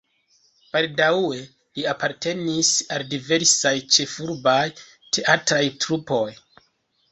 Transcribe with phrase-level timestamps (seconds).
[0.75, 1.37] Baldaŭe
[1.79, 4.59] li apartenis al diversaj ĉefurbaj
[5.19, 6.27] teatraj trupoj.